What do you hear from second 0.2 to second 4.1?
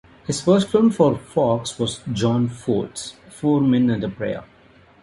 His first film for Fox was John Ford's "Four Men and a